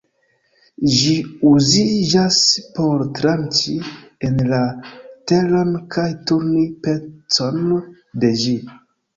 Ĝi 0.93 1.11
uziĝas 1.49 2.37
por 2.79 3.03
tranĉi 3.19 3.75
en 4.29 4.41
la 4.53 4.63
teron 5.33 5.77
kaj 5.97 6.09
turni 6.33 6.67
pecon 6.89 7.65
de 8.25 8.35
ĝi. 8.45 8.57